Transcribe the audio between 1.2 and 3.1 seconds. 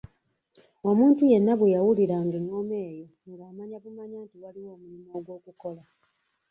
yenna bwe yawuliranga engoma eyo